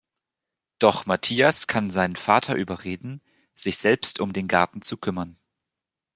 [0.79, 3.21] Doch Matthias kann seinen Vater überreden,
[3.53, 5.37] sich selbst um den Garten zu kümmern.